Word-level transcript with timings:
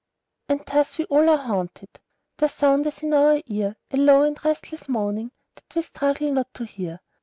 And 0.49 0.65
thus 0.65 0.97
we 0.97 1.05
all 1.05 1.29
are 1.29 1.37
haunted, 1.37 1.99
there 2.37 2.49
soundeth 2.49 3.03
in 3.03 3.13
our 3.13 3.39
ear, 3.45 3.75
A 3.91 3.97
low 3.97 4.23
and 4.23 4.43
restless 4.43 4.89
moaning, 4.89 5.31
that 5.53 5.75
we 5.75 5.83
struggle 5.83 6.33
not 6.33 6.51
to 6.55 6.65
hear. 6.65 7.01